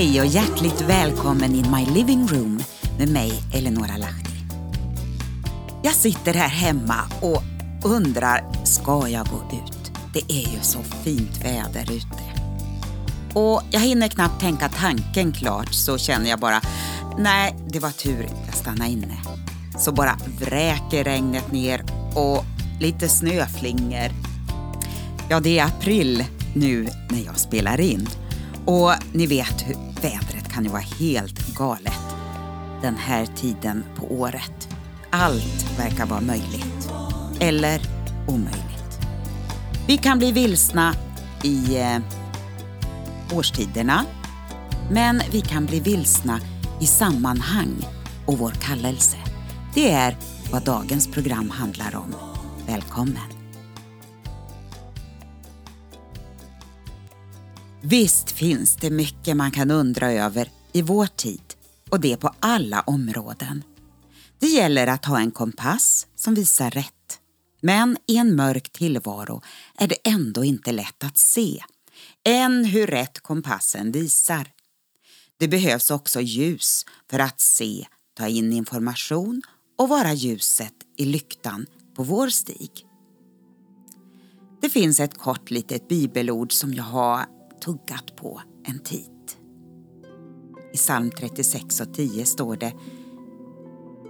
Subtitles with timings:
[0.00, 2.62] Hej och hjärtligt välkommen in my living room
[2.98, 4.36] med mig, Eleonora Lahti.
[5.82, 7.42] Jag sitter här hemma och
[7.84, 9.92] undrar, ska jag gå ut?
[10.12, 12.22] Det är ju så fint väder ute.
[13.34, 16.60] Och jag hinner knappt tänka tanken klart så känner jag bara,
[17.18, 19.16] nej, det var tur jag stannade inne.
[19.78, 22.44] Så bara vräker regnet ner och
[22.80, 24.10] lite snöflingor.
[25.28, 28.08] Ja, det är april nu när jag spelar in.
[28.64, 32.10] Och ni vet hur vädret kan ju vara helt galet
[32.82, 34.68] den här tiden på året.
[35.10, 36.90] Allt verkar vara möjligt.
[37.40, 37.80] Eller
[38.28, 38.98] omöjligt.
[39.86, 40.94] Vi kan bli vilsna
[41.42, 41.98] i eh,
[43.32, 44.04] årstiderna.
[44.90, 46.40] Men vi kan bli vilsna
[46.80, 47.86] i sammanhang
[48.26, 49.16] och vår kallelse.
[49.74, 50.16] Det är
[50.52, 52.14] vad dagens program handlar om.
[52.66, 53.29] Välkommen!
[57.82, 61.42] Visst finns det mycket man kan undra över i vår tid
[61.90, 63.64] och det på alla områden.
[64.38, 67.20] Det gäller att ha en kompass som visar rätt.
[67.60, 69.42] Men i en mörk tillvaro
[69.78, 71.62] är det ändå inte lätt att se
[72.28, 74.48] än hur rätt kompassen visar.
[75.38, 77.86] Det behövs också ljus för att se,
[78.16, 79.42] ta in information
[79.78, 82.70] och vara ljuset i lyktan på vår stig.
[84.62, 89.06] Det finns ett kort litet bibelord som jag har tuggat på en tid.
[90.72, 92.72] I psalm 36 och 10 står det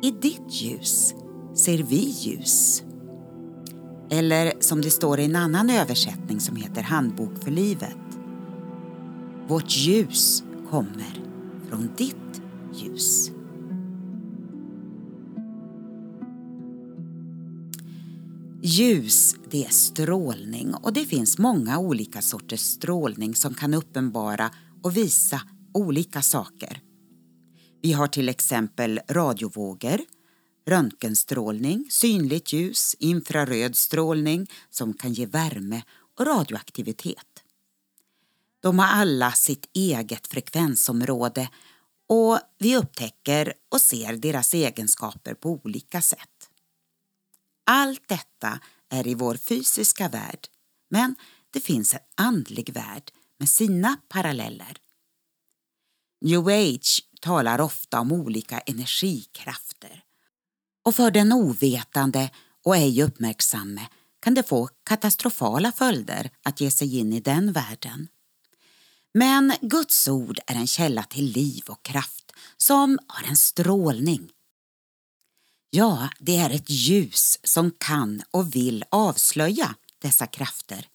[0.03, 1.15] I ditt ljus
[1.55, 2.85] ser vi ljus.
[4.11, 7.97] Eller som det står i en annan översättning som heter Handbok för livet.
[9.49, 11.25] Vårt ljus kommer
[11.69, 12.43] från ditt
[12.75, 13.31] ljus.
[18.63, 24.51] Ljus, det är strålning och det finns många olika sorters strålning som kan uppenbara
[24.83, 25.41] och visa
[25.75, 26.81] olika saker.
[27.83, 30.01] Vi har till exempel radiovågor,
[30.67, 35.83] röntgenstrålning, synligt ljus, infraröd strålning som kan ge värme
[36.19, 37.45] och radioaktivitet.
[38.63, 41.49] De har alla sitt eget frekvensområde
[42.09, 46.40] och vi upptäcker och ser deras egenskaper på olika sätt.
[47.73, 50.47] Allt detta är i vår fysiska värld,
[50.91, 51.15] men
[51.51, 54.77] det finns en andlig värld med sina paralleller.
[56.21, 60.03] New Age talar ofta om olika energikrafter
[60.85, 62.31] och för den ovetande
[62.65, 63.89] och ej uppmärksamme
[64.21, 68.09] kan det få katastrofala följder att ge sig in i den världen.
[69.15, 74.31] Men Guds ord är en källa till liv och kraft som har en strålning.
[75.73, 80.89] Ja, det är ett ljus som kan och vill avslöja dessa krafter.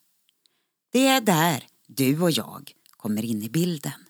[0.92, 4.06] Det är där du och jag kommer in i bilden.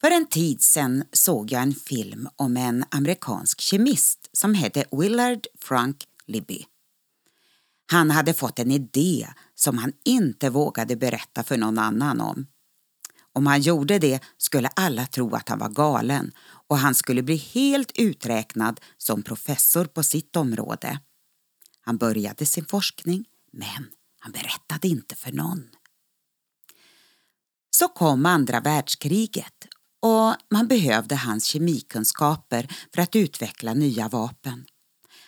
[0.00, 5.46] För en tid sedan såg jag en film om en amerikansk kemist som hette Willard
[5.58, 6.66] Frank Libby.
[7.90, 12.46] Han hade fått en idé som han inte vågade berätta för någon annan om.
[13.32, 16.32] Om han gjorde det skulle alla tro att han var galen
[16.68, 21.00] och han skulle bli helt uträknad som professor på sitt område.
[21.80, 23.86] Han började sin forskning, men
[24.18, 25.68] han berättade inte för någon.
[27.70, 29.66] Så kom andra världskriget
[30.02, 34.66] och man behövde hans kemikunskaper för att utveckla nya vapen.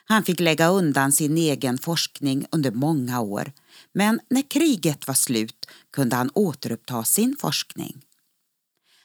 [0.05, 3.53] Han fick lägga undan sin egen forskning under många år
[3.93, 8.03] men när kriget var slut kunde han återuppta sin forskning.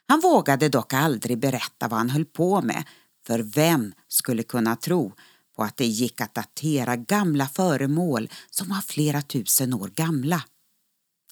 [0.07, 2.83] Han vågade dock aldrig berätta vad han höll på med
[3.27, 5.13] för vem skulle kunna tro
[5.55, 10.43] på att det gick att datera gamla föremål som var flera tusen år gamla?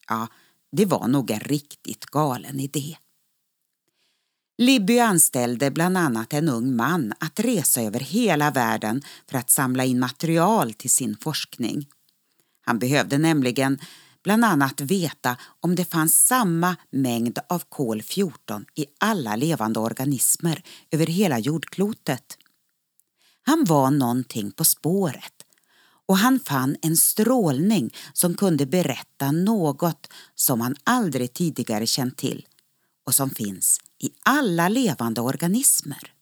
[0.08, 0.28] Ja,
[0.72, 2.98] det var nog en riktigt galen idé.
[4.58, 9.86] Libby anställde bland annat en ung man att resa över hela världen för att samla
[9.86, 11.88] in material till sin forskning.
[12.62, 13.80] Han behövde nämligen
[14.24, 21.06] bland annat veta om det fanns samma mängd av kol-14 i alla levande organismer över
[21.06, 22.38] hela jordklotet.
[23.42, 25.34] Han var någonting på spåret
[26.06, 32.46] och han fann en strålning som kunde berätta något som han aldrig tidigare känt till
[33.06, 36.14] och som finns i alla levande organismer.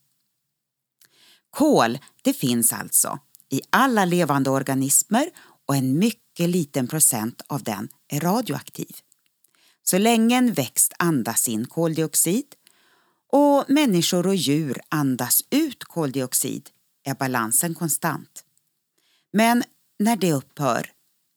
[1.50, 3.20] Kol, det finns alltså
[3.50, 5.30] i alla levande organismer
[5.68, 8.96] och en mycket liten procent av den är radioaktiv.
[9.84, 12.46] Så länge en växt andas in koldioxid
[13.32, 16.70] och människor och djur andas ut koldioxid
[17.04, 18.44] är balansen konstant.
[19.34, 19.64] Men
[20.00, 20.92] när det upphör,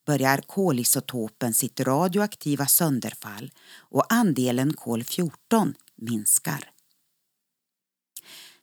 [0.07, 6.71] börjar kolisotopen sitt radioaktiva sönderfall och andelen kol-14 minskar.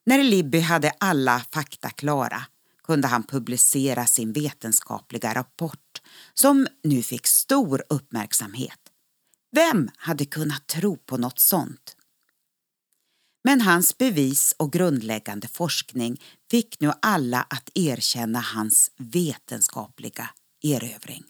[0.03, 2.42] När Libby hade alla fakta klara
[2.83, 5.88] kunde han publicera sin vetenskapliga rapport
[6.33, 8.79] som nu fick stor uppmärksamhet.
[9.51, 11.95] Vem hade kunnat tro på något sånt?
[13.44, 16.21] Men hans bevis och grundläggande forskning
[16.51, 20.29] fick nu alla att erkänna hans vetenskapliga
[20.61, 21.23] erövring.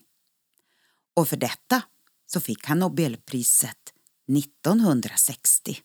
[1.16, 1.82] Och för detta
[2.26, 3.92] så fick han Nobelpriset
[4.38, 5.78] 1960.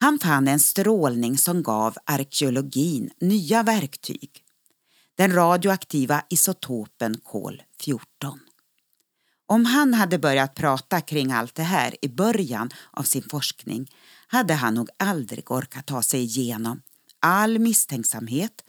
[0.00, 4.44] Han fann en strålning som gav arkeologin nya verktyg.
[5.20, 8.38] Den radioaktiva isotopen kol-14.
[9.46, 13.90] Om han hade börjat prata kring allt det här i början av sin forskning
[14.26, 16.82] hade han nog aldrig orkat ta sig igenom
[17.20, 18.64] all misstänksamhet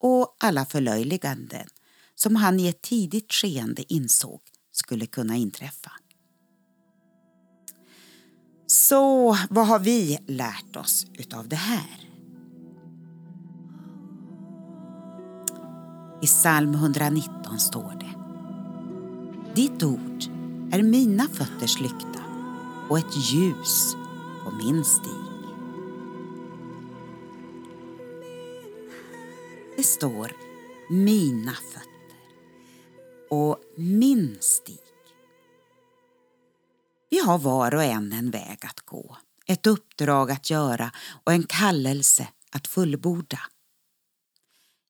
[0.00, 1.66] och alla förlöjliganden
[2.14, 4.40] som han i ett tidigt skeende insåg
[4.72, 5.92] skulle kunna inträffa.
[8.66, 12.05] Så vad har vi lärt oss utav det här?
[16.20, 18.14] I psalm 119 står det
[19.54, 20.24] Ditt ord
[20.72, 22.20] är mina fötters lykta
[22.88, 23.96] och ett ljus
[24.44, 25.12] på min stig.
[29.76, 30.32] Det står
[30.90, 32.18] mina fötter
[33.30, 34.78] och min stig.
[37.10, 39.16] Vi har var och en en väg att gå,
[39.46, 40.90] ett uppdrag att göra
[41.24, 43.40] och en kallelse att fullborda.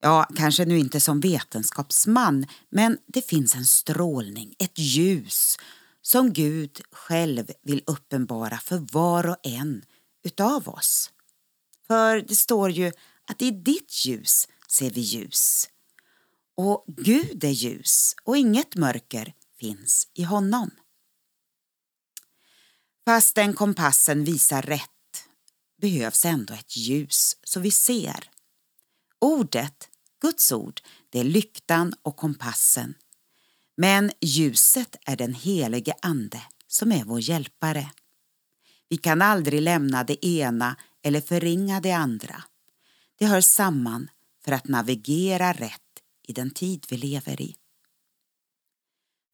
[0.06, 5.56] Ja, kanske nu inte som vetenskapsman, men det finns en strålning, ett ljus
[6.02, 9.84] som Gud själv vill uppenbara för var och en
[10.24, 11.10] utav oss.
[11.86, 12.92] För det står ju
[13.26, 15.68] att i ditt ljus ser vi ljus.
[16.56, 20.70] Och Gud är ljus och inget mörker finns i honom.
[23.04, 24.90] Fastän kompassen visar rätt
[25.80, 28.30] behövs ändå ett ljus så vi ser.
[29.18, 29.88] Ordet,
[30.26, 30.80] Guds ord,
[31.10, 32.94] det är lyktan och kompassen.
[33.76, 37.90] Men ljuset är den helige Ande som är vår hjälpare.
[38.88, 42.44] Vi kan aldrig lämna det ena eller förringa det andra.
[43.18, 44.10] Det hör samman
[44.44, 47.56] för att navigera rätt i den tid vi lever i.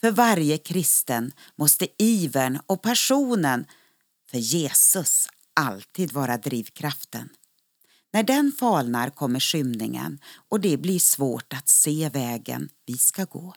[0.00, 3.66] För varje kristen måste ivern och passionen
[4.30, 7.28] för Jesus alltid vara drivkraften.
[8.12, 10.18] När den falnar kommer skymningen
[10.48, 13.54] och det blir svårt att se vägen vi ska gå.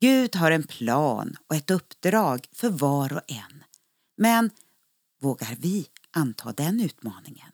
[0.00, 3.64] Gud har en plan och ett uppdrag för var och en.
[4.16, 4.50] Men
[5.20, 7.48] vågar vi anta den utmaningen?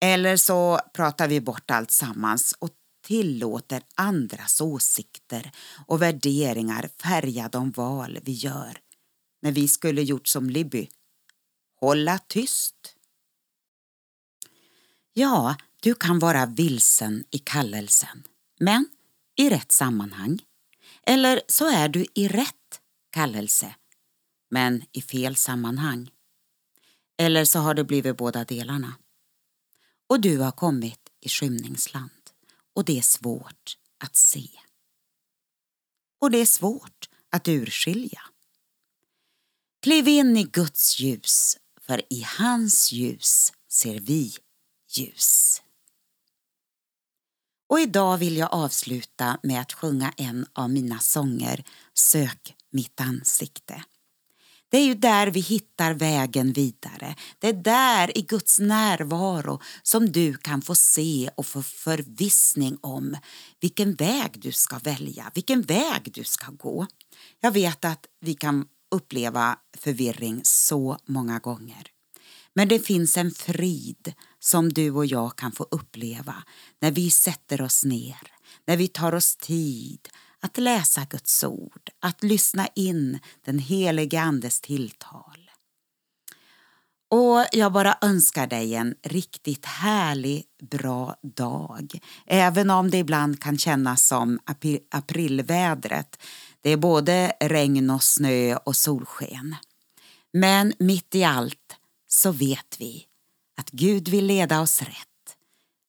[0.00, 2.70] Eller så pratar vi bort allt sammans och
[3.06, 5.52] tillåter andras åsikter
[5.86, 8.78] och värderingar färga de val vi gör
[9.42, 10.88] när vi skulle gjort som Libby.
[11.80, 12.96] Hålla tyst.
[15.14, 18.22] Ja, du kan vara vilsen i kallelsen,
[18.60, 18.88] men
[19.36, 20.38] i rätt sammanhang.
[21.06, 22.80] Eller så är du i rätt
[23.10, 23.74] kallelse,
[24.50, 26.10] men i fel sammanhang.
[27.18, 28.94] Eller så har det blivit båda delarna.
[30.08, 32.30] Och du har kommit i skymningsland
[32.74, 34.48] och det är svårt att se.
[36.20, 38.20] Och det är svårt att urskilja.
[39.82, 44.32] Kliv in i Guds ljus, för i hans ljus ser vi
[44.98, 45.62] ljus.
[47.68, 53.84] Och idag vill jag avsluta med att sjunga en av mina sånger Sök mitt ansikte.
[54.72, 57.16] Det är ju där vi hittar vägen vidare.
[57.38, 63.16] Det är där i Guds närvaro som du kan få se och få förvissning om
[63.60, 66.86] vilken väg du ska välja, vilken väg du ska gå.
[67.40, 71.86] Jag vet att vi kan uppleva förvirring så många gånger.
[72.54, 76.34] Men det finns en frid som du och jag kan få uppleva
[76.80, 78.32] när vi sätter oss ner,
[78.66, 80.08] när vi tar oss tid
[80.40, 85.50] att läsa Guds ord, att lyssna in den helige Andes tilltal.
[87.10, 92.00] Och jag bara önskar dig en riktigt härlig, bra dag.
[92.26, 94.38] Även om det ibland kan kännas som
[94.90, 96.22] aprilvädret.
[96.60, 99.56] Det är både regn och snö och solsken.
[100.32, 101.76] Men mitt i allt
[102.08, 103.06] så vet vi
[103.62, 105.36] att Gud vill leda oss rätt.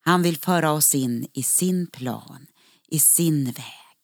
[0.04, 2.46] Han vill föra oss in i sin plan,
[2.88, 4.00] i sin väg.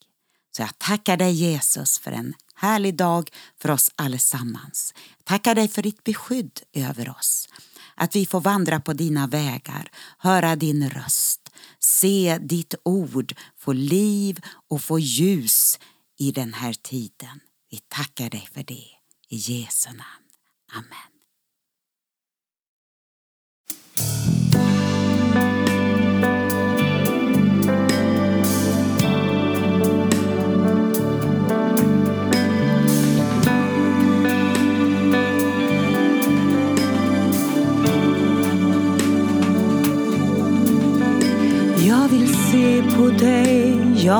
[0.56, 4.94] Så jag tackar dig Jesus för en härlig dag för oss allesammans.
[5.16, 7.48] Jag tackar dig för ditt beskydd över oss.
[7.94, 11.40] Att vi får vandra på dina vägar, höra din röst
[11.80, 15.78] se ditt ord få liv och få ljus
[16.18, 17.40] i den här tiden.
[17.70, 18.88] Vi tackar dig för det.
[19.28, 20.26] I Jesu namn.
[20.72, 21.09] Amen.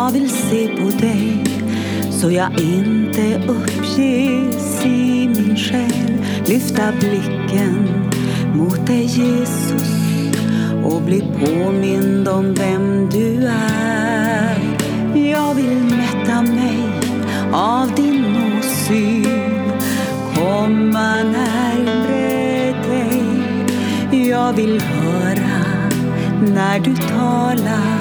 [0.00, 1.44] Jag vill se på dig
[2.10, 6.24] så jag inte uppges i min själ.
[6.46, 7.88] Lyfta blicken
[8.54, 9.82] mot dig Jesus
[10.84, 14.58] och bli påmind om vem du är.
[15.14, 16.78] Jag vill mätta mig
[17.52, 19.72] av din åsyn,
[20.34, 23.22] komma närmre dig.
[24.30, 25.90] Jag vill höra
[26.40, 27.99] när du talar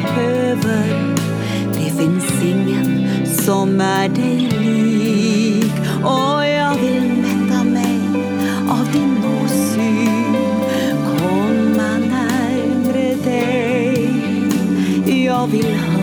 [0.00, 1.14] behöver
[1.72, 5.72] Det finns ingen som är dig lik.
[6.04, 8.00] Och jag vill mätta mig
[8.68, 10.34] av din åsyn
[11.06, 14.10] Komma närmre dig.
[15.24, 15.97] Jag vill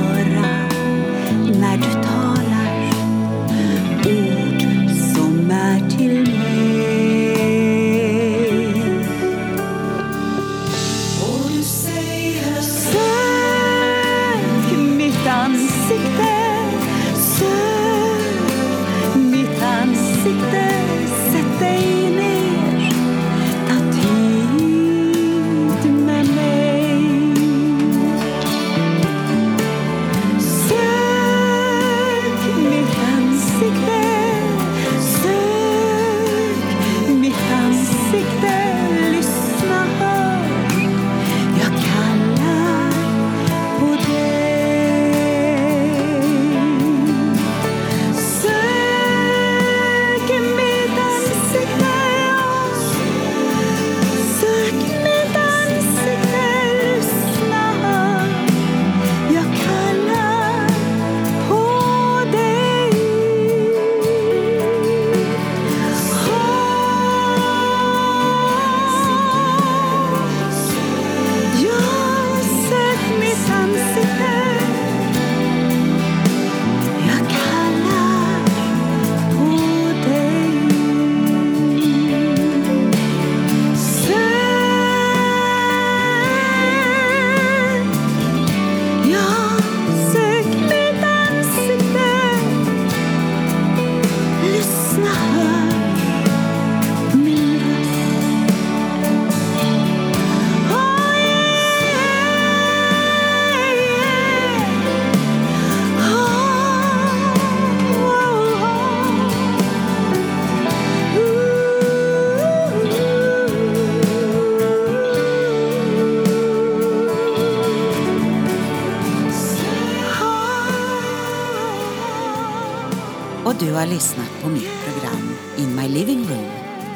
[123.95, 126.49] lyssnat på mitt program In My Living Room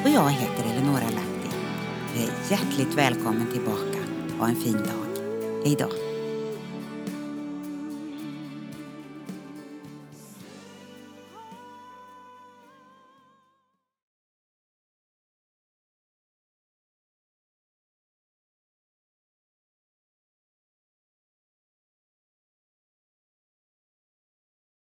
[0.03, 1.55] och jag heter Eleonora Lahti.
[2.13, 3.99] Du är hjärtligt välkommen tillbaka.
[4.39, 5.23] Ha en fin dag.
[5.65, 6.08] Hej då.